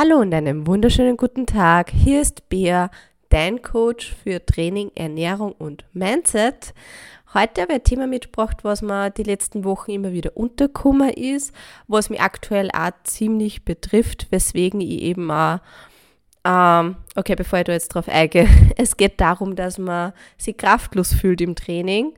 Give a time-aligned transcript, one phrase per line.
[0.00, 1.90] Hallo und einen wunderschönen guten Tag.
[1.90, 2.88] Hier ist Bea,
[3.30, 6.72] dein Coach für Training, Ernährung und Mindset.
[7.34, 11.52] Heute habe ich ein Thema mitgebracht, was mir die letzten Wochen immer wieder untergekommen ist,
[11.88, 15.58] was mich aktuell auch ziemlich betrifft, weswegen ich eben auch
[16.44, 18.46] ähm, okay, bevor ich da jetzt drauf eingehe,
[18.76, 22.12] es geht darum, dass man sich kraftlos fühlt im Training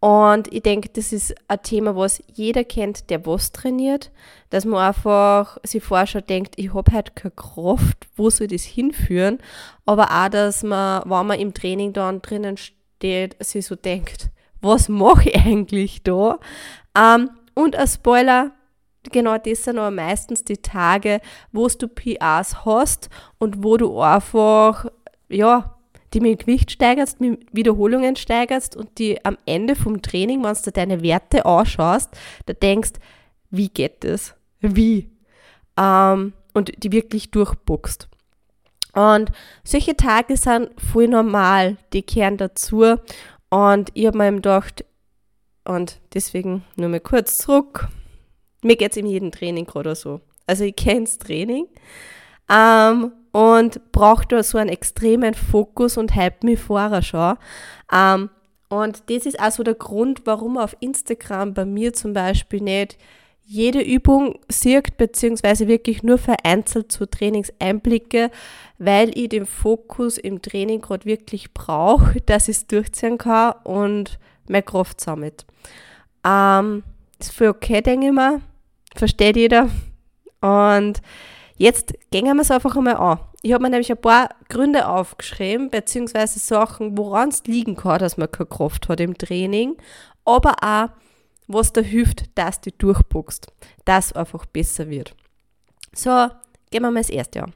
[0.00, 4.10] und ich denke, das ist ein Thema, was jeder kennt, der was trainiert,
[4.48, 9.38] dass man einfach sich vorher denkt, ich habe halt keine Kraft, wo soll das hinführen?
[9.84, 14.30] Aber auch, dass man, wenn man im Training dann drinnen steht, sich so denkt,
[14.62, 16.38] was mache ich eigentlich da?
[16.96, 18.52] Ähm, und ein Spoiler,
[19.12, 21.20] genau das sind aber meistens die Tage,
[21.52, 24.86] wo du PAs hast und wo du einfach,
[25.28, 25.76] ja,
[26.12, 30.72] die mit Gewicht steigerst, mit Wiederholungen steigerst und die am Ende vom Training, wenn du
[30.72, 32.10] deine Werte anschaust,
[32.46, 32.92] da denkst,
[33.50, 34.34] wie geht das?
[34.60, 35.10] Wie?
[35.76, 38.08] Ähm, und die wirklich durchboxt.
[38.92, 39.30] Und
[39.62, 42.96] solche Tage sind voll normal, die kehren dazu.
[43.48, 44.84] Und ich habe mir gedacht,
[45.64, 47.88] und deswegen nur mal kurz zurück.
[48.62, 50.20] Mir geht es in jedem Training gerade so.
[50.46, 51.66] Also ich kenne das Training.
[52.50, 57.36] Ähm, und braucht da so einen extremen Fokus und hype mich vorher schon.
[57.92, 58.30] Ähm,
[58.68, 62.98] und das ist auch so der Grund, warum auf Instagram bei mir zum Beispiel nicht
[63.42, 68.30] jede Übung sieht, beziehungsweise wirklich nur vereinzelt zu Trainingseinblicke,
[68.78, 74.20] weil ich den Fokus im Training gerade wirklich brauche, dass ich es durchziehen kann und
[74.46, 75.46] mehr Kraft sammelt.
[76.24, 76.84] Ähm,
[77.18, 78.40] ist voll okay, denke ich mal.
[78.94, 79.68] Versteht jeder.
[80.40, 81.02] Und
[81.60, 83.18] Jetzt gehen wir es einfach einmal an.
[83.42, 88.16] Ich habe mir nämlich ein paar Gründe aufgeschrieben, beziehungsweise Sachen, woran es liegen kann, dass
[88.16, 89.76] man keine Kraft hat im Training,
[90.24, 90.88] aber auch,
[91.48, 93.52] was da hilft, dass du durchboxst,
[93.84, 95.14] dass einfach besser wird.
[95.92, 96.28] So,
[96.70, 97.52] gehen wir mal das erste an.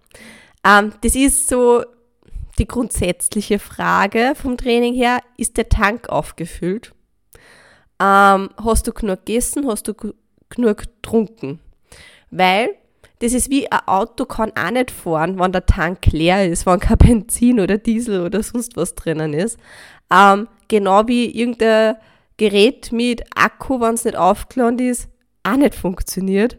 [0.66, 1.82] Ähm, das ist so
[2.58, 6.92] die grundsätzliche Frage vom Training her, ist der Tank aufgefüllt?
[7.98, 9.66] Ähm, hast du genug gegessen?
[9.66, 9.94] Hast du
[10.50, 11.60] genug getrunken?
[12.30, 12.76] Weil
[13.20, 16.80] das ist wie ein Auto kann auch nicht fahren, wenn der Tank leer ist, wenn
[16.80, 19.58] kein Benzin oder Diesel oder sonst was drinnen ist.
[20.12, 21.96] Ähm, genau wie irgendein
[22.36, 25.08] Gerät mit Akku, wenn es nicht aufgeladen ist,
[25.44, 26.58] auch nicht funktioniert.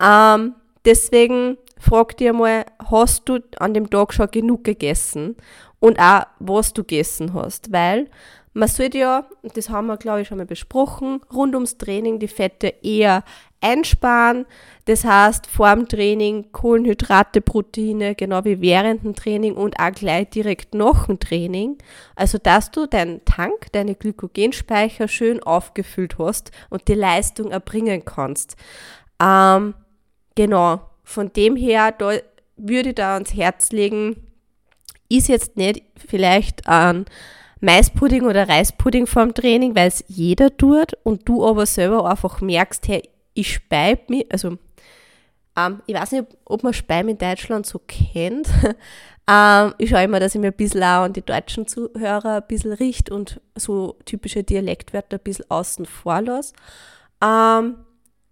[0.00, 5.36] Ähm, deswegen frag dir mal, hast du an dem Tag schon genug gegessen?
[5.78, 7.72] Und auch, was du gegessen hast.
[7.72, 8.08] Weil
[8.56, 12.26] man sollte ja, das haben wir glaube ich schon mal besprochen, rund ums Training die
[12.26, 13.22] Fette eher
[13.60, 14.46] einsparen.
[14.86, 20.30] Das heißt, vor dem Training Kohlenhydrate, Proteine, genau wie während dem Training und auch gleich
[20.30, 21.76] direkt nach dem Training.
[22.14, 28.56] Also, dass du deinen Tank, deine Glykogenspeicher schön aufgefüllt hast und die Leistung erbringen kannst.
[29.20, 29.74] Ähm,
[30.34, 32.12] genau, von dem her, da
[32.56, 34.16] würde ich da ans Herz legen,
[35.10, 37.04] ist jetzt nicht vielleicht ein
[37.60, 42.86] Maispudding oder Reispudding vorm Training, weil es jeder tut und du aber selber einfach merkst,
[42.88, 44.58] hey, ich speib mich, also
[45.56, 48.48] ähm, ich weiß nicht, ob man Speim in Deutschland so kennt.
[49.28, 52.46] ähm, ich schaue immer, dass ich mir ein bisschen auch an die deutschen Zuhörer ein
[52.46, 56.52] bisschen richt und so typische Dialektwörter ein bisschen außen vor lasse.
[57.24, 57.76] Ähm,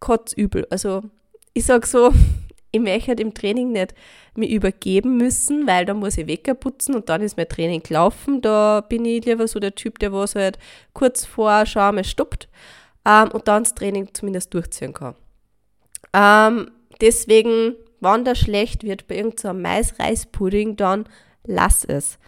[0.01, 0.67] kotzübel.
[0.71, 1.03] Also
[1.55, 2.13] ich sage so,
[2.75, 3.95] ich möchte halt im Training nicht
[4.35, 8.43] mich übergeben müssen, weil da muss ich Wecker putzen und dann ist mein Training gelaufen.
[8.43, 10.59] Da bin ich lieber so der Typ, der was halt
[10.93, 12.49] kurz vor Schaume stoppt
[13.07, 15.15] ähm, und dann das Training zumindest durchziehen kann.
[16.13, 21.05] Ähm, deswegen, wenn das schlecht wird bei irgendeinem so Mais-Reispudding, dann
[21.45, 22.19] lass es.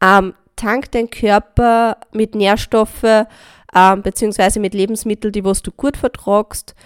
[0.00, 3.26] Ähm, tank deinen Körper mit Nährstoffen
[3.74, 6.76] ähm, beziehungsweise mit Lebensmitteln, die was du gut vertragst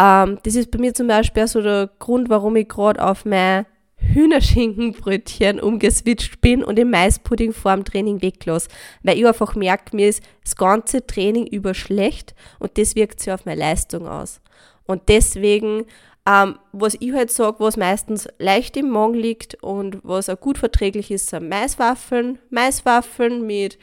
[0.00, 3.66] ähm, das ist bei mir zum Beispiel so der Grund, warum ich gerade auf mein
[3.96, 8.68] Hühnerschinkenbrötchen umgeswitcht bin und den Maispudding vor dem Training weglasse.
[9.02, 13.30] Weil ich einfach merke, mir ist das ganze Training über schlecht und das wirkt sich
[13.30, 14.40] auf meine Leistung aus.
[14.86, 15.84] Und deswegen,
[16.26, 20.56] ähm, was ich halt sage, was meistens leicht im Magen liegt und was auch gut
[20.56, 22.38] verträglich ist, sind Maiswaffeln.
[22.48, 23.78] Maiswaffeln mit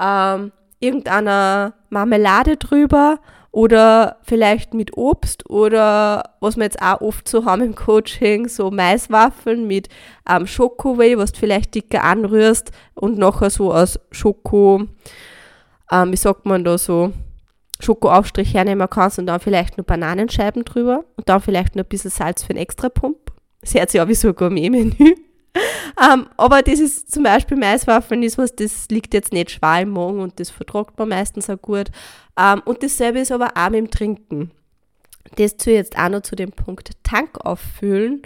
[0.00, 3.18] ähm, irgendeiner Marmelade drüber
[3.50, 8.70] oder vielleicht mit Obst oder was wir jetzt auch oft so haben im Coaching, so
[8.70, 9.88] Maiswaffeln mit
[10.28, 14.84] ähm, Schokoway, was du vielleicht dicker anrührst und nachher so aus Schoko,
[15.90, 17.12] ähm, wie sagt man da so,
[17.80, 22.10] Schokoaufstrich hernehmen kannst und dann vielleicht nur Bananenscheiben drüber und dann vielleicht nur ein bisschen
[22.10, 23.32] Salz für einen Extrapump.
[23.60, 25.14] Das hört sich auch wie so ein Gourmet-Menü.
[25.96, 29.90] Um, aber das ist zum Beispiel Maiswaffeln, ist was, das liegt jetzt nicht schwer im
[29.90, 31.90] Magen und das vertragt man meistens auch gut.
[32.38, 34.50] Um, und dasselbe ist aber auch mit dem Trinken.
[35.36, 38.22] Das zu jetzt auch noch zu dem Punkt Tank auffüllen.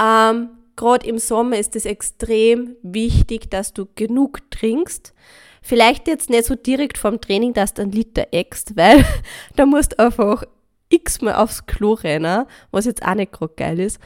[0.00, 5.12] Um, gerade im Sommer ist es extrem wichtig, dass du genug trinkst.
[5.60, 9.04] Vielleicht jetzt nicht so direkt vom Training, dass du einen Liter eckst, weil
[9.56, 10.44] da musst du einfach
[10.88, 13.98] x-mal aufs Klo rennen, was jetzt auch nicht gerade geil ist.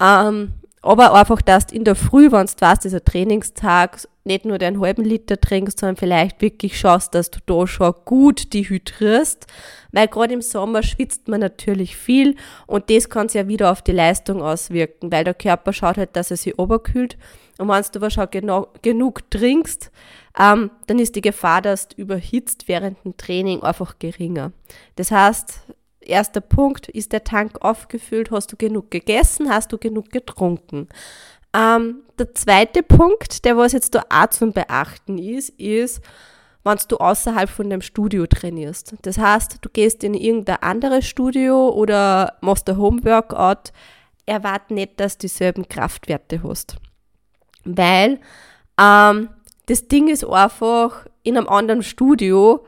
[0.00, 4.58] Ähm, aber einfach, dass du in der Früh, wenn du weißt, dieser Trainingstag, nicht nur
[4.58, 9.46] den halben Liter trinkst, sondern vielleicht wirklich schaust, dass du da schon gut dehydrierst,
[9.92, 12.36] weil gerade im Sommer schwitzt man natürlich viel
[12.66, 16.16] und das kann sich ja wieder auf die Leistung auswirken, weil der Körper schaut halt,
[16.16, 17.16] dass er sich oberkühlt
[17.58, 19.90] und wenn du aber schon genau, genug trinkst,
[20.38, 24.52] ähm, dann ist die Gefahr, dass du überhitzt während dem Training einfach geringer.
[24.96, 25.60] Das heißt,
[26.00, 30.88] erster Punkt, ist der Tank aufgefüllt, hast du genug gegessen, hast du genug getrunken.
[31.54, 36.00] Ähm, der zweite Punkt, der was jetzt da auch zum Beachten ist, ist,
[36.62, 38.94] wenn du außerhalb von dem Studio trainierst.
[39.02, 43.72] Das heißt, du gehst in irgendein anderes Studio oder machst ein Homeworkout,
[44.26, 46.76] erwarte nicht, dass du dieselben Kraftwerte hast.
[47.64, 48.20] Weil
[48.80, 49.30] ähm,
[49.66, 52.64] das Ding ist einfach, in einem anderen Studio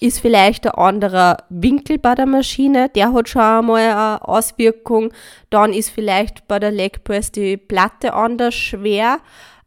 [0.00, 5.12] ist vielleicht ein anderer Winkel bei der Maschine, der hat schon einmal eine Auswirkung.
[5.50, 9.18] Dann ist vielleicht bei der Leg Press die Platte anders schwer.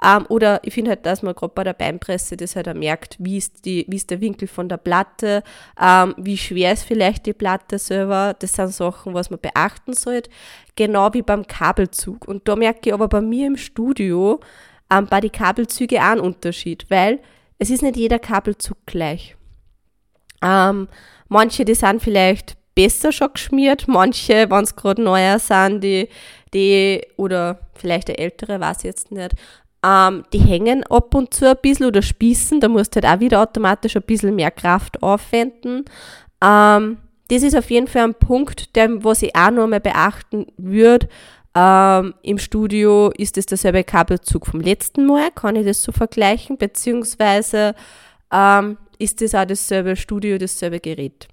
[0.04, 3.18] Ähm, oder ich finde halt, dass man gerade bei der Beinpresse das halt auch merkt,
[3.20, 5.44] wie ist, die, wie ist der Winkel von der Platte,
[5.80, 8.34] ähm, wie schwer ist vielleicht die Platte selber.
[8.40, 10.32] Das sind Sachen, was man beachten sollte.
[10.76, 12.28] Genau wie beim Kabelzug.
[12.28, 14.40] Und da merke ich aber bei mir im Studio
[14.92, 17.20] ähm, bei den Kabelzügen auch einen Unterschied, weil
[17.60, 19.36] es ist nicht jeder Kabelzug gleich.
[20.42, 20.88] Ähm,
[21.28, 26.08] manche, die sind vielleicht besser schon geschmiert, manche, wenn es gerade neuer sind, die,
[26.54, 29.36] die, oder vielleicht der ältere, weiß ich jetzt nicht,
[29.84, 33.20] ähm, die hängen ab und zu ein bisschen oder spießen, da musst du halt auch
[33.20, 35.86] wieder automatisch ein bisschen mehr Kraft aufwenden.
[36.44, 36.98] Ähm,
[37.30, 41.08] das ist auf jeden Fall ein Punkt, der, was ich auch noch mal beachten würde.
[41.56, 46.58] Ähm, Im Studio ist es derselbe Kabelzug vom letzten Mal, kann ich das so vergleichen,
[46.58, 47.74] beziehungsweise
[48.32, 51.28] ähm, ist das auch dasselbe Studio, dasselbe Gerät.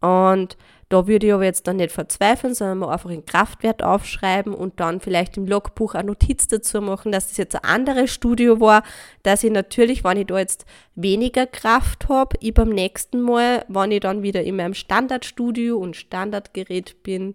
[0.00, 0.56] Und
[0.88, 4.78] da würde ich aber jetzt dann nicht verzweifeln, sondern mal einfach einen Kraftwert aufschreiben und
[4.78, 8.82] dann vielleicht im Logbuch eine Notiz dazu machen, dass das jetzt ein anderes Studio war,
[9.22, 13.92] dass ich natürlich, wenn ich da jetzt weniger Kraft habe, ich beim nächsten Mal, wenn
[13.92, 17.34] ich dann wieder in meinem Standardstudio und Standardgerät bin,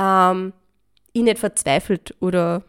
[0.00, 0.52] ähm,
[1.12, 2.62] ich nicht verzweifelt oder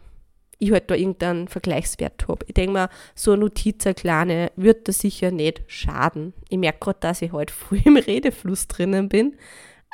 [0.58, 2.44] ich halt da irgendeinen Vergleichswert habe.
[2.46, 6.34] Ich denke mal, so eine Notiz, eine kleine, wird da sicher nicht schaden.
[6.48, 9.36] Ich merke gerade, dass ich heute früh im Redefluss drinnen bin.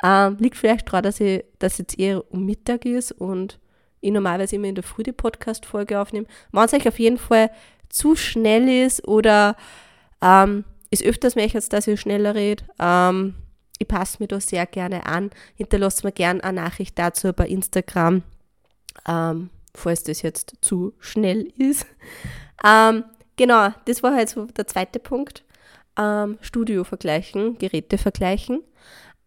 [0.03, 3.59] Ähm, liegt vielleicht daran, dass, ich, dass jetzt eher um Mittag ist und
[4.01, 6.27] ich normalerweise immer in der Früh die Podcast-Folge aufnehme.
[6.51, 7.49] Wenn es euch auf jeden Fall
[7.89, 9.55] zu schnell ist oder
[10.21, 13.35] ähm, ist öfters möchtet, dass ich schneller rede, ähm,
[13.79, 15.31] ich passe mir da sehr gerne an.
[15.55, 18.23] Hinterlasst mir gerne eine Nachricht dazu bei Instagram.
[19.07, 21.85] Ähm, falls das jetzt zu schnell ist.
[22.63, 23.03] Ähm,
[23.35, 25.43] genau, das war halt so der zweite Punkt.
[25.99, 28.63] Ähm, Studio vergleichen, Geräte vergleichen.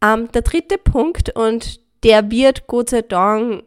[0.03, 3.65] Ähm, der dritte Punkt, und der wird Gott sei Dank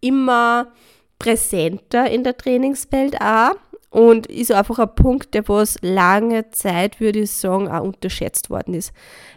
[0.00, 0.72] immer
[1.18, 3.56] präsenter in der Trainingswelt auch
[3.90, 8.74] und ist einfach ein Punkt, der was lange Zeit, würde ich sagen, auch unterschätzt worden
[8.74, 8.92] ist.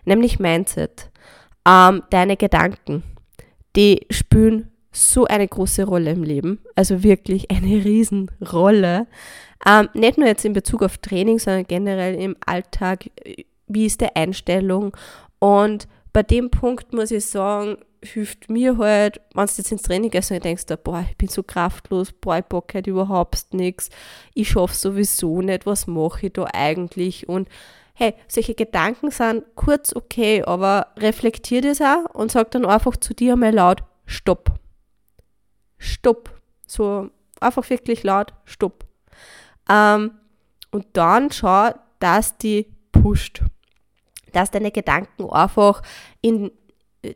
[0.05, 1.09] Nämlich Mindset.
[1.67, 3.03] Ähm, deine Gedanken,
[3.75, 9.07] die spielen so eine große Rolle im Leben, also wirklich eine Riesenrolle.
[9.65, 13.09] Ähm, nicht nur jetzt in Bezug auf Training, sondern generell im Alltag,
[13.67, 14.95] wie ist die Einstellung.
[15.39, 20.09] Und bei dem Punkt muss ich sagen, hilft mir halt, wenn du jetzt ins Training
[20.09, 23.89] gehst und denkst, boah, ich bin so kraftlos, boah, ich bock halt überhaupt nichts,
[24.33, 27.27] ich schaffe sowieso nicht, was mache ich da eigentlich?
[27.27, 27.49] Und
[27.93, 33.13] hey, solche Gedanken sind kurz okay, aber reflektier das auch und sag dann einfach zu
[33.13, 34.58] dir einmal laut, stopp.
[35.79, 36.29] Stopp.
[36.67, 37.09] So
[37.39, 38.85] einfach wirklich laut, Stopp.
[39.69, 40.11] Ähm,
[40.71, 43.41] und dann schau, dass die pusht.
[44.33, 45.81] Dass deine Gedanken einfach
[46.21, 46.51] in,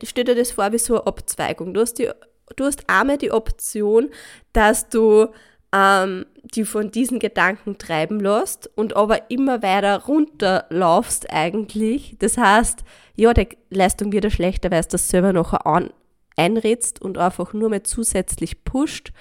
[0.04, 1.74] stell dir das vor wie so eine Abzweigung.
[1.74, 2.10] Du hast, die,
[2.56, 4.10] du hast einmal die Option,
[4.54, 5.28] dass du
[5.74, 12.16] ähm, die von diesen Gedanken treiben lässt und aber immer weiter runterlaufst eigentlich.
[12.20, 12.84] Das heißt,
[13.16, 15.92] ja, die Leistung wird schlechter, weil du das selber noch an,
[16.36, 19.12] einrätst und einfach nur mehr zusätzlich pusht.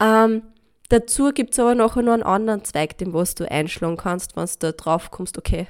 [0.00, 0.42] Ähm,
[0.88, 4.46] dazu gibt es aber nachher noch einen anderen Zweig, den was du einschlagen kannst, wenn
[4.46, 5.66] du da drauf kommst, okay,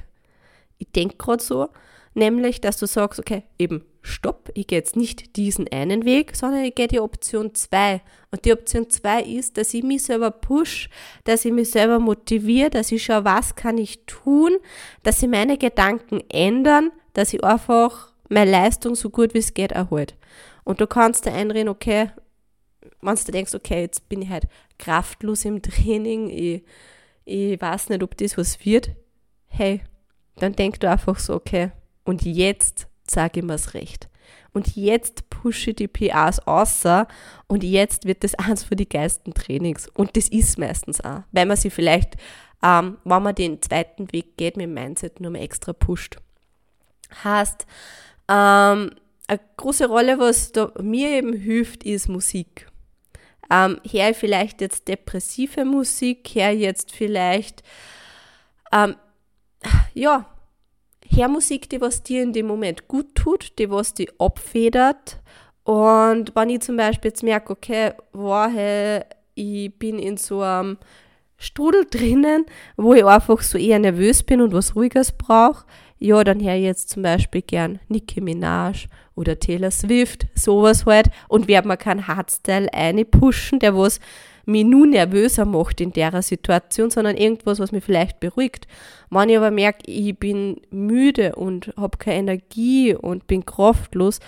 [0.78, 1.68] ich denke gerade so,
[2.14, 6.64] nämlich, dass du sagst, okay, eben, stopp, ich gehe jetzt nicht diesen einen Weg, sondern
[6.64, 8.00] ich gehe die Option 2.
[8.30, 10.88] Und die Option 2 ist, dass ich mich selber push,
[11.24, 14.56] dass ich mich selber motiviere, dass ich schaue, was kann ich tun,
[15.02, 19.72] dass ich meine Gedanken ändern, dass ich einfach meine Leistung so gut wie es geht
[19.72, 20.14] erhalte.
[20.66, 22.10] Und du kannst dir einreden, okay,
[23.00, 24.48] wenn du denkst, okay, jetzt bin ich halt
[24.80, 26.64] kraftlos im Training, ich,
[27.24, 28.90] ich weiß nicht, ob das was wird,
[29.46, 29.82] hey,
[30.34, 31.70] dann denk du einfach so, okay,
[32.02, 34.08] und jetzt sage ich mir's recht.
[34.52, 37.06] Und jetzt pushe ich die PAs außer
[37.46, 39.86] und jetzt wird das eins für die geilsten Trainings.
[39.94, 42.16] Und das ist meistens auch, weil man sie vielleicht,
[42.60, 46.16] ähm, wenn man den zweiten Weg geht, mit dem Mindset nur mal extra pusht.
[47.22, 47.66] Heißt,
[48.28, 48.90] ähm,
[49.28, 52.68] eine große Rolle, was mir eben hilft, ist Musik.
[53.50, 57.62] Ähm, her vielleicht jetzt depressive Musik, her jetzt vielleicht,
[58.72, 58.96] ähm,
[59.94, 60.26] ja,
[61.08, 65.20] her Musik, die was dir in dem Moment gut tut, die was die abfedert.
[65.62, 69.02] Und wenn ich zum Beispiel jetzt merke, okay, wow, hey,
[69.34, 70.78] ich bin in so einem
[71.36, 75.66] Strudel drinnen, wo ich einfach so eher nervös bin und was Ruhiges brauche,
[75.98, 81.08] ja, dann höre ich jetzt zum Beispiel gern Nicki Minaj oder Taylor Swift, sowas halt,
[81.28, 82.68] und werde mir keinen Hardstyle
[83.10, 83.98] pushen, der was
[84.44, 88.68] mich nur nervöser macht in der Situation, sondern irgendwas, was mich vielleicht beruhigt.
[89.10, 94.20] Wenn ich aber merke, ich bin müde und habe keine Energie und bin kraftlos,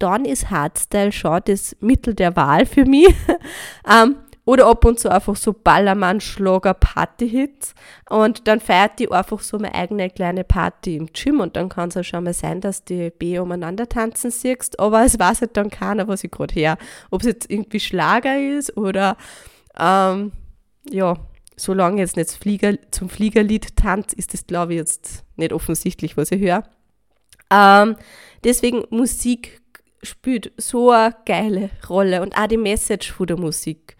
[0.00, 3.14] dann ist Hardstyle schon das Mittel der Wahl für mich.
[3.88, 4.16] ähm,
[4.50, 7.72] oder ab und zu einfach so Ballermann, Schlager, Party-Hits.
[8.08, 11.38] Und dann feiert die einfach so meine eigene kleine Party im Gym.
[11.38, 14.80] Und dann kann es auch schon mal sein, dass die B umeinander tanzen siehst.
[14.80, 16.78] Aber es weiß halt dann keiner, was ich gerade her.
[17.12, 19.16] Ob es jetzt irgendwie Schlager ist oder,
[19.78, 20.32] ähm,
[20.90, 21.14] ja,
[21.56, 26.32] solange jetzt nicht Flieger, zum Fliegerlied tanzt, ist das, glaube ich, jetzt nicht offensichtlich, was
[26.32, 26.64] ich höre.
[27.52, 27.94] Ähm,
[28.42, 29.60] deswegen Musik
[30.02, 33.96] spielt so eine geile Rolle und auch die Message von der Musik.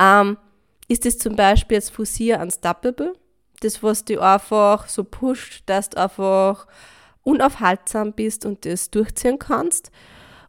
[0.00, 0.38] Ähm,
[0.88, 3.12] ist es zum Beispiel jetzt Fusier Unstoppable,
[3.60, 6.66] das, was dich einfach so pusht, dass du einfach
[7.22, 9.92] unaufhaltsam bist und das durchziehen kannst?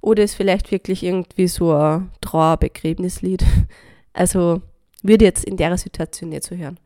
[0.01, 3.43] Oder ist vielleicht wirklich irgendwie so ein Trauerbegräbnislied?
[4.13, 4.61] Also
[5.03, 6.77] würde jetzt in der Situation nicht so hören.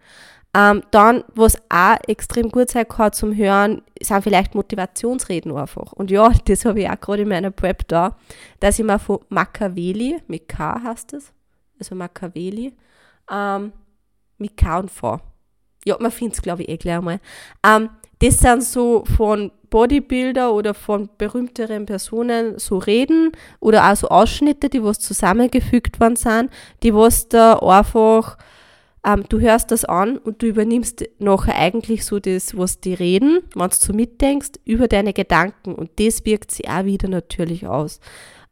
[0.56, 5.92] Ähm, dann, was auch extrem gut sein kann zum Hören, sind vielleicht Motivationsreden einfach.
[5.94, 8.16] Und ja, das habe ich auch gerade in meiner Prep da,
[8.60, 11.34] dass ich mir von Machiavelli, mit K heißt es,
[11.80, 12.74] also Machiavelli,
[13.32, 13.72] ähm,
[14.38, 15.20] mit und V.
[15.86, 17.20] Ja, man findet es, glaube ich, eh gleich einmal.
[17.66, 17.90] Ähm,
[18.20, 24.70] das sind so von Bodybuilder oder von berühmteren Personen so Reden oder auch so Ausschnitte,
[24.70, 26.50] die was zusammengefügt worden sind,
[26.82, 28.38] die was da einfach,
[29.06, 33.42] ähm, du hörst das an und du übernimmst nachher eigentlich so das, was die reden,
[33.54, 38.00] wenn du so mitdenkst, über deine Gedanken und das wirkt sich auch wieder natürlich aus.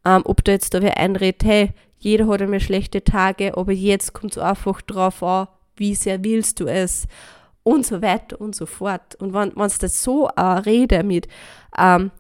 [0.06, 1.70] Ähm, ob da jetzt da wer einredet, hey,
[2.04, 6.60] jeder hat einmal schlechte Tage, aber jetzt kommt es einfach drauf an, wie sehr willst
[6.60, 7.08] du es
[7.64, 9.16] und so weiter und so fort.
[9.16, 11.30] Und wenn es das so äh, rede mit,
[11.78, 12.12] ähm,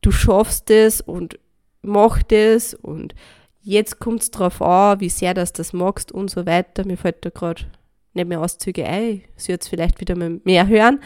[0.00, 1.38] du schaffst es und
[1.82, 3.14] mach das und
[3.60, 6.86] jetzt kommt es drauf an, wie sehr das das magst und so weiter.
[6.86, 7.66] Mir fällt da gerade
[8.14, 11.00] nicht mehr Auszüge ein, ich soll jetzt vielleicht wieder mal mehr hören.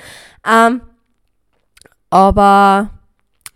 [0.49, 0.83] Ähm,
[2.11, 2.91] aber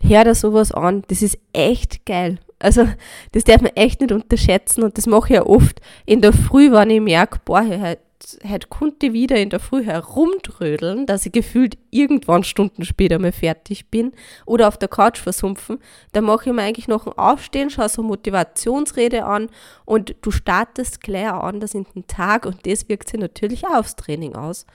[0.01, 2.39] hör da sowas an, das ist echt geil.
[2.59, 2.87] Also
[3.31, 6.71] das darf man echt nicht unterschätzen und das mache ich ja oft in der Früh,
[6.71, 8.01] wenn ich merke, boah, heute,
[8.45, 13.31] heute konnte ich wieder in der Früh herumtrödeln, dass ich gefühlt irgendwann Stunden später mal
[13.31, 14.11] fertig bin
[14.45, 15.79] oder auf der Couch versumpfen,
[16.11, 19.47] dann mache ich mir eigentlich noch ein Aufstehen, schaue so Motivationsrede an
[19.85, 23.95] und du startest gleich anders in den Tag und das wirkt sich natürlich auch aufs
[23.95, 24.65] Training aus.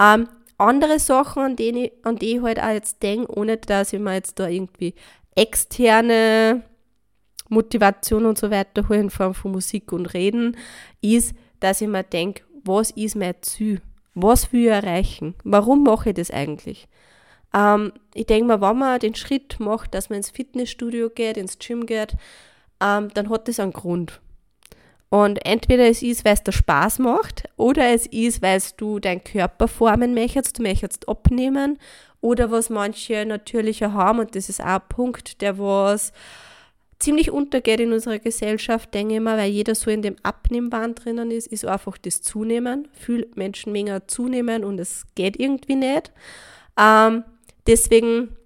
[0.00, 3.92] Ähm, andere Sachen, an, denen ich, an die ich halt auch jetzt denke, ohne dass
[3.92, 4.94] ich mir jetzt da irgendwie
[5.34, 6.62] externe
[7.50, 10.56] Motivation und so weiter holen in Form von Musik und Reden,
[11.02, 13.82] ist, dass ich mir denke, was ist mein Ziel?
[14.14, 15.34] Was will ich erreichen?
[15.44, 16.88] Warum mache ich das eigentlich?
[17.54, 21.58] Ähm, ich denke mal, wenn man den Schritt macht, dass man ins Fitnessstudio geht, ins
[21.58, 22.14] Gym geht,
[22.80, 24.20] ähm, dann hat das einen Grund.
[25.10, 29.24] Und entweder es ist, weil es dir Spaß macht, oder es ist, weil du deinen
[29.24, 31.78] Körper formen möchtest, du möchtest abnehmen,
[32.20, 36.12] oder was manche natürlicher haben, und das ist auch ein Punkt, der was
[37.00, 41.30] ziemlich untergeht in unserer Gesellschaft, denke ich mal, weil jeder so in dem Abnehmbahn drinnen
[41.30, 42.88] ist, ist einfach das Zunehmen.
[42.92, 46.12] Viele Menschen mengen zunehmen und es geht irgendwie nicht.
[46.78, 47.24] Ähm,
[47.66, 48.36] deswegen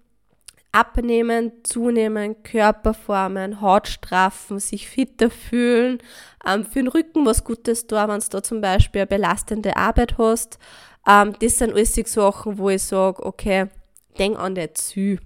[0.73, 5.99] abnehmen, zunehmen, Körperformen, Hautstrafen, sich fitter fühlen,
[6.45, 10.19] ähm, für den Rücken was Gutes da, wenn du da zum Beispiel eine belastende Arbeit
[10.19, 10.59] hast.
[11.07, 13.67] Ähm, das sind alles Sachen, wo ich sage, okay,
[14.19, 15.21] denk an dein Ziel.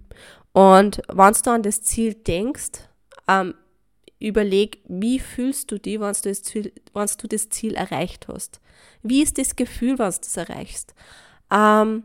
[0.53, 2.88] Und wenn du an das Ziel denkst,
[3.29, 3.55] ähm,
[4.19, 8.61] überleg, wie fühlst du dich, wenn du, das Ziel, wenn du das Ziel erreicht hast?
[9.03, 10.95] Wie ist das Gefühl, wenn du das erreichst?
[11.53, 12.05] Ähm,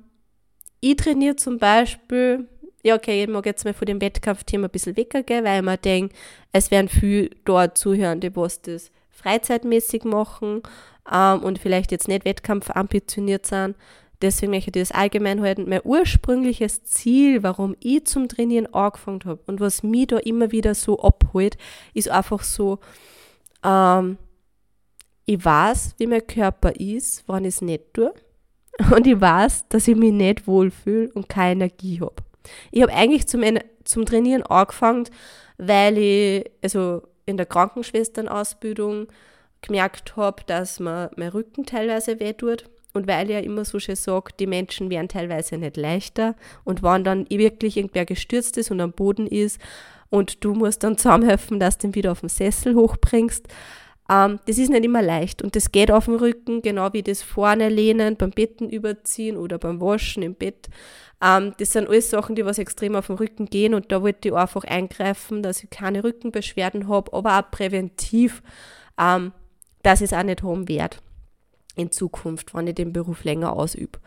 [0.80, 2.48] ich trainiere zum Beispiel,
[2.84, 5.78] ja okay, ich mag jetzt mal von dem Wettkampfthema ein bisschen weggehen, weil ich mir
[5.78, 6.16] denke,
[6.52, 10.62] es werden viele dort zuhören, die was das freizeitmäßig machen
[11.12, 13.76] ähm, und vielleicht jetzt nicht wettkampfambitioniert sind.
[14.24, 15.68] Deswegen möchte ich das allgemein halten.
[15.68, 20.74] Mein ursprüngliches Ziel, warum ich zum Trainieren angefangen habe und was mich da immer wieder
[20.76, 21.58] so abholt,
[21.94, 22.80] ist einfach so,
[23.66, 24.18] ähm,
[25.26, 28.14] ich weiß, wie mein Körper ist, wann ich es nicht tue.
[28.96, 32.16] Und ich weiß, dass ich mich nicht wohlfühle und keine Energie habe.
[32.72, 33.44] Ich habe eigentlich zum,
[33.84, 35.08] zum Trainieren angefangen,
[35.60, 39.08] weil ich also in der Krankenschwesternausbildung
[39.62, 42.66] gemerkt habe, dass mir mein Rücken teilweise wehtut.
[42.94, 46.36] Und weil ich ja immer so schön sage, die Menschen werden teilweise nicht leichter.
[46.64, 49.60] Und wenn dann wirklich irgendwer gestürzt ist und am Boden ist
[50.10, 53.48] und du musst dann zusammenhelfen, dass du ihn wieder auf den Sessel hochbringst,
[54.12, 55.42] ähm, das ist nicht immer leicht.
[55.42, 59.58] Und das geht auf dem Rücken, genau wie das vorne lehnen, beim Betten überziehen oder
[59.58, 60.70] beim Waschen im Bett.
[61.20, 63.74] Ähm, das sind alles Sachen, die was extrem auf den Rücken gehen.
[63.74, 68.44] Und da wollte ich einfach eingreifen, dass ich keine Rückenbeschwerden habe, aber auch präventiv,
[69.00, 69.32] ähm,
[69.82, 70.98] dass ich es auch nicht haben werde
[71.76, 74.00] in Zukunft, wenn ich den Beruf länger ausübe.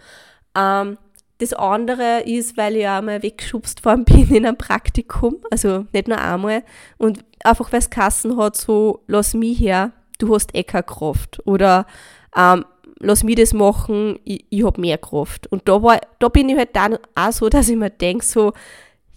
[0.56, 0.98] Ähm,
[1.38, 6.08] das andere ist, weil ich auch mal weggeschubst worden bin in einem Praktikum, also nicht
[6.08, 6.62] nur einmal,
[6.98, 11.40] und einfach weil es Kassen hat, so, lass mich her, du hast eh keine Kraft.
[11.44, 11.86] Oder
[12.34, 12.64] ähm,
[12.98, 15.46] lass mich das machen, ich, ich habe mehr Kraft.
[15.48, 18.52] Und da, war, da bin ich halt dann auch so, dass ich mir denke, so,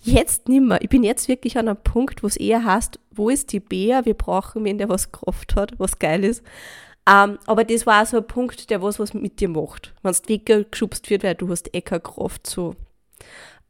[0.02, 0.82] jetzt nimmer.
[0.82, 4.06] Ich bin jetzt wirklich an einem Punkt, wo es eher heißt, wo ist die Bär?
[4.06, 6.44] Wir brauchen wen, der was Kraft hat, was geil ist.
[7.08, 9.94] Um, aber das war auch so ein Punkt, der was, was mit dir macht.
[10.04, 12.76] Wenn du weggeschubst wird, weil du hast eh keine Kraft so.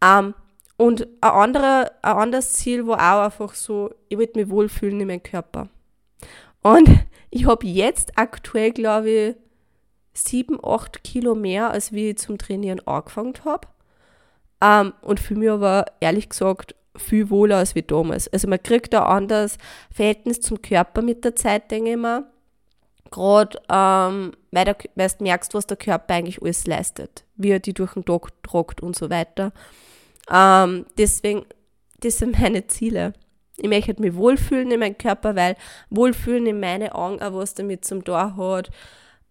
[0.03, 0.33] Um,
[0.77, 5.07] und ein, anderer, ein anderes Ziel war auch einfach so, ich wollte mich wohlfühlen in
[5.07, 5.69] meinem Körper.
[6.61, 6.89] Und
[7.29, 9.35] ich habe jetzt aktuell, glaube ich,
[10.13, 13.67] sieben, acht Kilo mehr, als wie ich zum Trainieren angefangen habe.
[14.61, 18.27] Um, und für mich aber ehrlich gesagt viel wohler als wie damals.
[18.27, 19.57] Also man kriegt ein anderes
[19.93, 22.25] Verhältnis zum Körper mit der Zeit, denke ich mal
[23.11, 27.59] gerade ähm, weil, der, weil du merkst, was der Körper eigentlich alles leistet, wie er
[27.59, 29.51] die durch den Tag tragt und so weiter.
[30.31, 31.45] Ähm, deswegen,
[31.99, 33.13] das sind meine Ziele.
[33.57, 35.55] Ich möchte mich wohlfühlen in meinem Körper, weil
[35.89, 38.69] Wohlfühlen in meinen Augen auch was damit zum Tor hat,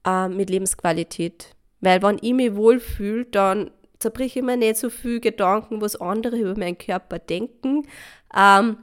[0.06, 1.54] äh, mit Lebensqualität.
[1.80, 6.36] Weil wenn ich mich wohlfühle, dann zerbrich ich mir nicht so viel Gedanken, was andere
[6.36, 7.86] über meinen Körper denken
[8.36, 8.76] ähm,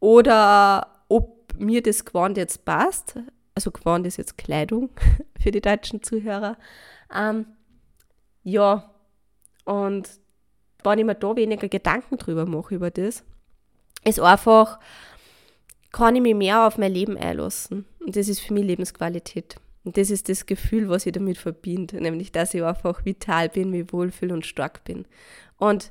[0.00, 3.18] oder ob mir das Gewand jetzt passt
[3.58, 4.90] also Gewand ist jetzt Kleidung
[5.40, 6.56] für die deutschen Zuhörer.
[7.12, 7.44] Ähm,
[8.44, 8.94] ja,
[9.64, 10.08] und
[10.84, 13.24] wenn ich mir da weniger Gedanken drüber mache über das,
[14.04, 14.78] ist einfach,
[15.90, 17.84] kann ich mich mehr auf mein Leben einlassen.
[17.98, 19.56] Und das ist für mich Lebensqualität.
[19.82, 23.70] Und das ist das Gefühl, was ich damit verbinde, nämlich, dass ich einfach vital bin,
[23.70, 25.04] mich wohlfühle und stark bin.
[25.56, 25.90] Und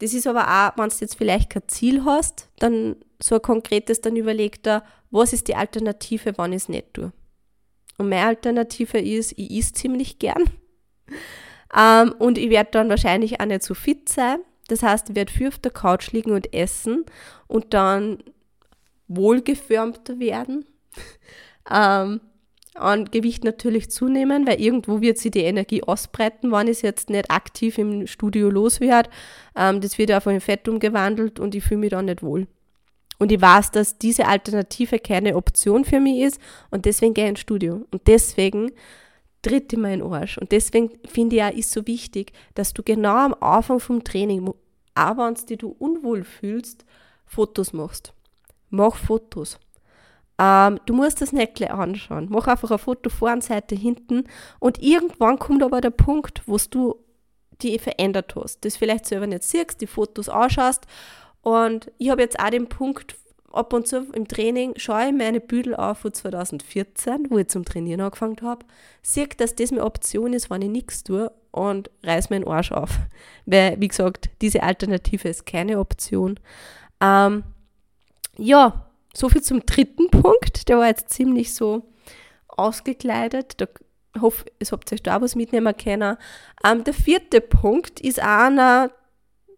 [0.00, 4.00] das ist aber auch, wenn du jetzt vielleicht kein Ziel hast, dann so ein konkretes,
[4.00, 7.12] dann überlegt er, was ist die Alternative, wenn ich es nicht tue.
[7.98, 10.44] Und meine Alternative ist, ich esse ziemlich gern.
[11.72, 14.40] Ähm, und ich werde dann wahrscheinlich auch nicht so fit sein.
[14.66, 17.04] Das heißt, ich werde viel auf der Couch liegen und essen
[17.46, 18.24] und dann
[19.06, 20.64] wohlgeformter werden.
[21.70, 22.20] ähm,
[22.80, 27.10] an Gewicht natürlich zunehmen, weil irgendwo wird sie die Energie ausbreiten, wenn ich es jetzt
[27.10, 29.10] nicht aktiv im Studio loswerde.
[29.56, 32.46] Ähm, das wird einfach in Fett umgewandelt und ich fühle mich dann nicht wohl.
[33.18, 36.40] Und ich weiß, dass diese Alternative keine Option für mich ist
[36.70, 37.84] und deswegen gehe ich ins Studio.
[37.90, 38.72] Und deswegen
[39.42, 40.38] tritt in den Arsch.
[40.38, 44.48] Und deswegen finde ich auch, ist so wichtig, dass du genau am Anfang vom Training,
[44.48, 46.84] auch wenn du unwohl fühlst,
[47.26, 48.14] Fotos machst.
[48.70, 49.58] Mach Fotos.
[50.40, 52.28] Ähm, du musst das nicht gleich anschauen.
[52.30, 54.24] Mach einfach ein Foto vor und Seite hinten
[54.58, 56.96] und irgendwann kommt aber der Punkt, wo du
[57.60, 58.64] die verändert hast.
[58.64, 60.86] Das vielleicht selber nicht siehst, die Fotos anschaust
[61.42, 63.16] und ich habe jetzt auch den Punkt,
[63.52, 67.64] ab und zu im Training schaue ich meine Büdel auf von 2014, wo ich zum
[67.64, 68.64] Trainieren angefangen habe,
[69.02, 72.90] sehe, dass das eine Option ist, wenn ich nichts tue und reiß meinen Arsch auf.
[73.46, 76.40] Weil, wie gesagt, diese Alternative ist keine Option.
[77.02, 77.42] Ähm,
[78.38, 80.68] ja, so viel zum dritten Punkt.
[80.68, 81.82] Der war jetzt ziemlich so
[82.48, 83.60] ausgekleidet.
[83.60, 83.66] Da
[84.20, 86.16] hoffe, es habt euch da was mitnehmen können.
[86.64, 88.90] Ähm, der vierte Punkt ist einer,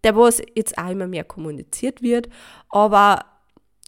[0.05, 2.29] der was jetzt auch immer mehr kommuniziert wird,
[2.69, 3.25] aber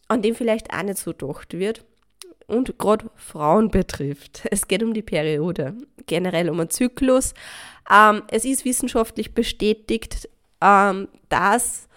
[0.09, 1.85] an dem vielleicht auch nicht so gedacht wird
[2.47, 4.43] und gerade Frauen betrifft.
[4.51, 5.75] Es geht um die Periode,
[6.07, 7.35] generell um einen Zyklus.
[7.91, 10.29] Ähm, es ist wissenschaftlich bestätigt,
[10.61, 11.89] ähm, dass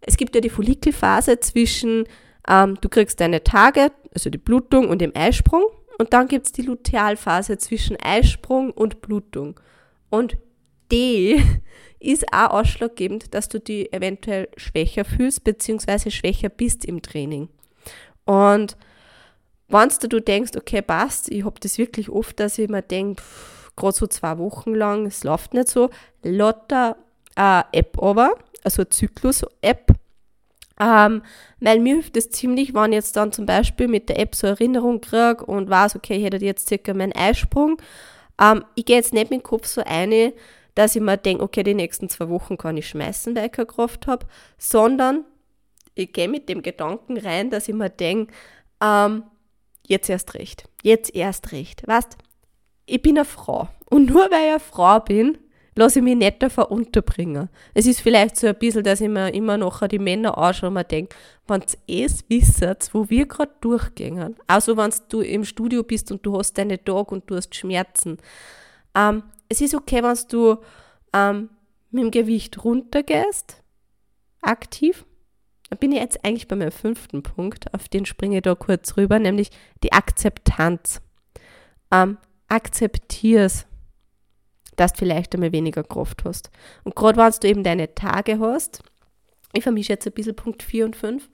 [0.00, 2.06] es gibt ja die Follikelphase zwischen
[2.48, 5.64] ähm, du kriegst deine Tage, also die Blutung und dem Eisprung.
[5.98, 9.60] Und dann gibt es die Lutealphase zwischen Eisprung und Blutung.
[10.10, 10.36] Und
[10.90, 11.42] die
[12.00, 17.48] ist auch ausschlaggebend, dass du dich eventuell schwächer fühlst, beziehungsweise schwächer bist im Training.
[18.24, 18.76] Und
[19.68, 23.22] wenn du denkst, okay, passt, ich habe das wirklich oft, dass ich mir denke,
[23.76, 25.90] gerade so zwei Wochen lang, es läuft nicht so,
[26.22, 26.96] lotter
[27.36, 29.92] äh, App aber, also Zyklus-App,
[30.82, 31.22] ähm,
[31.60, 34.48] weil mir hilft es ziemlich, wenn ich jetzt dann zum Beispiel mit der App so
[34.48, 37.80] Erinnerung kriege und weiß, okay, ich hätte jetzt circa meinen Eisprung.
[38.40, 40.32] Ähm, ich gehe jetzt nicht mit dem Kopf so eine,
[40.74, 43.66] dass ich mir denke, okay, die nächsten zwei Wochen kann ich schmeißen, weil ich keine
[43.66, 44.26] Kraft habe,
[44.58, 45.24] sondern
[45.94, 48.32] ich gehe mit dem Gedanken rein, dass ich mir denke,
[48.82, 49.22] ähm,
[49.86, 51.86] jetzt erst recht, jetzt erst recht.
[51.86, 52.16] Weißt,
[52.86, 55.38] ich bin eine Frau und nur weil ich eine Frau bin,
[55.74, 57.48] lasse ich mich nicht davon unterbringen.
[57.74, 60.74] Es ist vielleicht so ein bisschen, dass ich mir immer noch die Männer anschaue und
[60.74, 65.82] mir denke, wenn ihr es wisst, wo wir gerade durchgehen, also wenn du im Studio
[65.82, 68.18] bist und du hast deine Tag und du hast Schmerzen,
[68.94, 70.58] ähm, es ist okay, wenn du
[71.12, 71.50] ähm,
[71.90, 73.62] mit dem Gewicht runtergehst,
[74.40, 75.04] aktiv.
[75.70, 78.96] Da bin ich jetzt eigentlich bei meinem fünften Punkt, auf den springe ich da kurz
[78.96, 79.50] rüber, nämlich
[79.82, 81.00] die Akzeptanz.
[81.90, 83.66] Ähm, akzeptier's
[84.76, 86.50] dass du vielleicht einmal weniger Kraft hast.
[86.84, 88.82] Und gerade wenn du eben deine Tage hast,
[89.52, 91.28] ich vermische jetzt ein bisschen Punkt 4 und 5,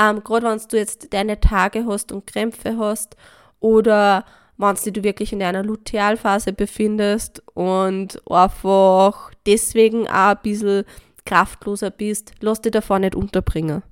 [0.00, 3.16] ähm, gerade wenn du jetzt deine Tage hast und Krämpfe hast
[3.60, 4.24] oder
[4.56, 10.84] wenn du dich wirklich in einer Lutealphase befindest und einfach deswegen auch ein bisschen
[11.26, 13.82] kraftloser bist, lass dich davon nicht unterbringen.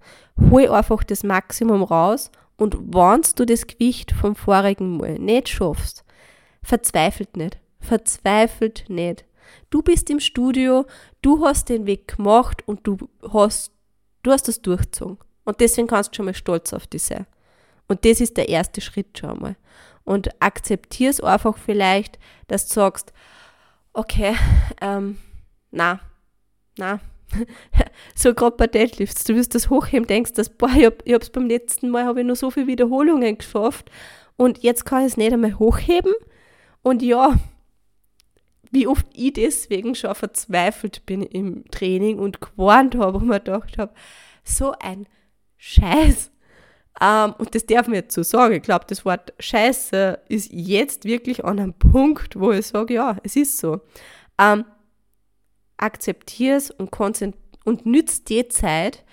[0.50, 6.04] Hol einfach das Maximum raus und wenn du das Gewicht vom vorigen Mal nicht schaffst,
[6.62, 9.24] verzweifelt nicht verzweifelt nicht.
[9.70, 10.86] Du bist im Studio,
[11.20, 12.96] du hast den Weg gemacht und du
[13.32, 13.72] hast,
[14.22, 15.18] du hast das durchgezogen.
[15.44, 17.26] Und deswegen kannst du schon mal stolz auf dich sein.
[17.88, 19.56] Und das ist der erste Schritt schon mal.
[20.04, 22.18] Und akzeptier es einfach vielleicht,
[22.48, 23.12] dass du sagst,
[23.92, 24.34] okay,
[24.80, 25.18] ähm,
[25.70, 26.00] na,
[26.76, 27.00] na,
[28.14, 31.30] so gerade bei Deadlifts, du wirst das hochheben, denkst, dass, boah, ich, hab, ich hab's
[31.30, 33.90] beim letzten Mal, habe ich nur so viele Wiederholungen geschafft
[34.36, 36.12] und jetzt kann ich es nicht einmal hochheben.
[36.82, 37.36] Und ja,
[38.72, 43.78] wie oft ich deswegen schon verzweifelt bin im Training und gewarnt habe und mir gedacht
[43.78, 43.92] habe,
[44.42, 45.06] so ein
[45.58, 46.32] Scheiß.
[47.00, 48.54] Ähm, und das darf man jetzt so sagen.
[48.54, 53.18] Ich glaube, das Wort Scheiße ist jetzt wirklich an einem Punkt, wo ich sage, ja,
[53.22, 53.80] es ist so.
[54.38, 54.64] Ähm,
[55.76, 56.90] Akzeptier es und,
[57.64, 59.04] und nützt die Zeit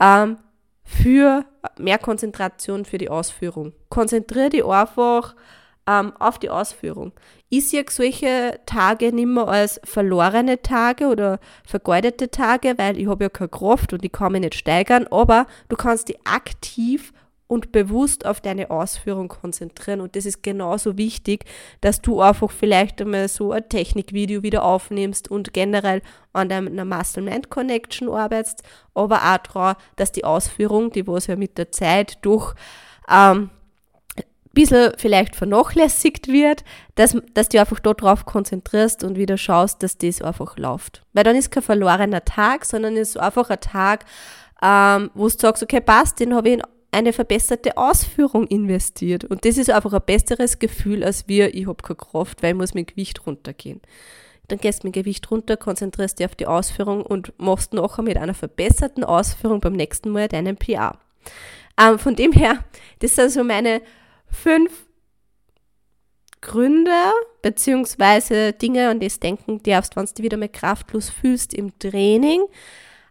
[0.00, 0.38] ähm,
[0.84, 1.44] für
[1.78, 3.72] mehr Konzentration für die Ausführung.
[3.88, 5.34] Konzentriere dich einfach
[5.86, 7.12] ähm, auf die Ausführung.
[7.48, 13.24] Ich sehe solche Tage nicht mehr als verlorene Tage oder vergeudete Tage, weil ich habe
[13.24, 17.12] ja keine Kraft und ich kann mich nicht steigern, aber du kannst dich aktiv
[17.52, 20.00] und bewusst auf deine Ausführung konzentrieren.
[20.00, 21.44] Und das ist genauso wichtig,
[21.82, 26.00] dass du einfach vielleicht einmal so ein Technikvideo wieder aufnimmst und generell
[26.32, 28.62] an deiner Muscle-Mind-Connection arbeitest,
[28.94, 32.54] aber auch daran, dass die Ausführung, die was ja mit der Zeit durch
[33.10, 33.50] ähm,
[34.54, 40.22] bisschen vielleicht vernachlässigt wird, dass, dass du einfach darauf konzentrierst und wieder schaust, dass das
[40.22, 41.02] einfach läuft.
[41.12, 44.04] Weil dann ist kein verlorener Tag, sondern ist einfach ein Tag,
[44.62, 46.62] ähm, wo du sagst, okay, passt, den habe ich in
[46.92, 49.24] eine verbesserte Ausführung investiert.
[49.24, 52.56] Und das ist einfach ein besseres Gefühl, als wir, ich habe keine Kraft, weil ich
[52.56, 53.80] muss mit Gewicht runtergehen.
[54.48, 58.18] Dann gehst du mit Gewicht runter, konzentrierst dich auf die Ausführung und machst nachher mit
[58.18, 60.98] einer verbesserten Ausführung beim nächsten Mal deinen PA.
[61.80, 62.58] Ähm, von dem her,
[62.98, 63.80] das sind so meine
[64.32, 64.86] fünf
[66.40, 66.90] Gründe
[67.42, 72.42] beziehungsweise Dinge, an das denken darfst, wenn du dich wieder mal kraftlos fühlst im Training.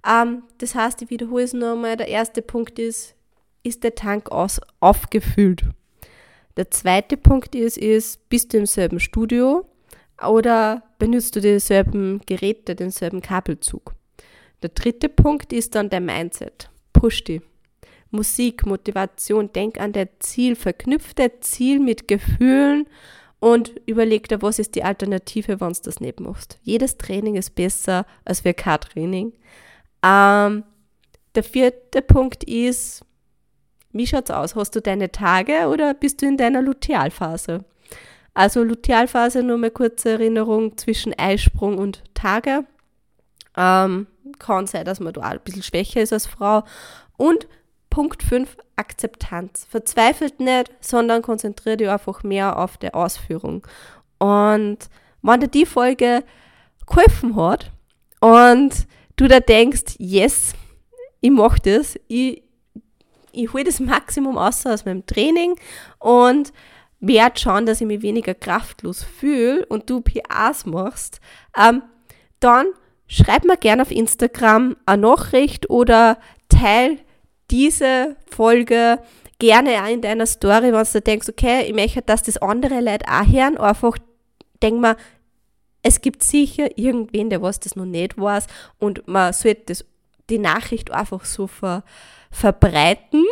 [0.08, 1.98] Ähm, das heißt, ich wiederhole es nochmal.
[1.98, 3.16] Der erste Punkt ist,
[3.64, 5.64] ist der Tank aus, aufgefüllt?
[6.58, 9.66] Der zweite Punkt ist, ist, bist du im selben Studio
[10.22, 13.94] oder benutzt du dieselben Geräte, denselben Kabelzug?
[14.62, 16.70] Der dritte Punkt ist dann der Mindset.
[16.94, 17.42] Push dich.
[18.12, 22.88] Musik, Motivation, denk an dein Ziel, verknüpft dein Ziel mit Gefühlen
[23.40, 26.60] und überleg dir, was ist die Alternative, wenn du das nicht machst.
[26.62, 29.34] Jedes Training ist besser als wir kein Training.
[30.04, 30.64] Ähm,
[31.36, 33.04] der vierte Punkt ist,
[33.94, 34.56] wie schaut es aus?
[34.56, 37.66] Hast du deine Tage oder bist du in deiner Lutealphase?
[38.34, 42.66] Also Lutealphase, nur mal kurze Erinnerung zwischen Eisprung und Tage.
[43.58, 44.08] Ähm,
[44.40, 46.64] kann sein, dass man da ein bisschen schwächer ist als Frau.
[47.18, 47.48] Und
[47.92, 49.68] Punkt 5, Akzeptanz.
[49.70, 53.68] Verzweifelt nicht, sondern konzentriere dich einfach mehr auf die Ausführung.
[54.18, 54.78] Und
[55.22, 56.24] wenn dir die Folge
[56.88, 57.70] geholfen hat
[58.22, 60.54] und du da denkst, yes,
[61.20, 62.42] ich mache das, ich,
[63.34, 65.56] ich hole das Maximum aus aus meinem Training
[66.00, 66.54] und
[67.02, 71.20] werde schauen, dass ich mich weniger kraftlos fühle und du PAs machst,
[71.58, 71.84] ähm,
[72.40, 72.68] dann
[73.08, 77.00] schreib mir gerne auf Instagram eine Nachricht oder teil
[77.52, 79.00] diese Folge
[79.40, 83.06] gerne auch in deiner Story, wenn du denkst, okay, ich möchte, dass das andere Leute
[83.08, 83.98] auch hören, einfach
[84.62, 84.96] denk mal,
[85.84, 88.46] es gibt sicher irgendwen, der was das noch nicht weiß
[88.78, 89.86] und man sollte das,
[90.30, 91.84] die Nachricht einfach so ver,
[92.30, 93.26] verbreiten.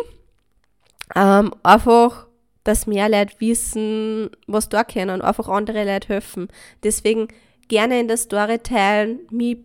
[1.16, 2.28] Ähm, einfach,
[2.64, 6.50] dass mehr Leute wissen, was da können, einfach andere Leute helfen.
[6.84, 7.28] Deswegen
[7.68, 9.62] gerne in der Story teilen, mich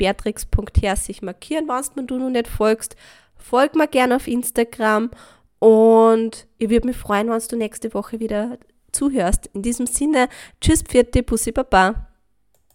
[1.22, 2.96] markieren, wenn du noch nicht folgst.
[3.44, 5.10] Folg mir gerne auf Instagram
[5.58, 8.56] und ich würde mich freuen, wenn du nächste Woche wieder
[8.90, 9.50] zuhörst.
[9.52, 10.28] In diesem Sinne,
[10.62, 12.08] tschüss, Pfiat, Pussy, Baba.